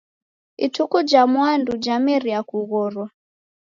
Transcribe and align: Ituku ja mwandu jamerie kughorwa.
Ituku 0.65 0.97
ja 1.11 1.21
mwandu 1.33 1.71
jamerie 1.83 2.39
kughorwa. 2.49 3.05